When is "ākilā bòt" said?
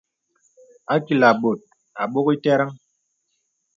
0.95-1.61